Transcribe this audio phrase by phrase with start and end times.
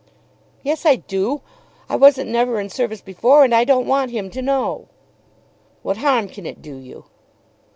[0.63, 1.41] "Yes I do.
[1.87, 4.87] I wasn't never in service before, and I don't want him to know."
[5.83, 7.05] "What harm can it do you?"